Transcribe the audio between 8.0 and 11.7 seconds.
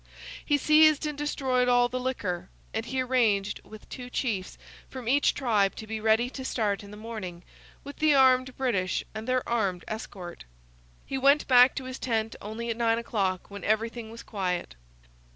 armed British and their armed escort. He went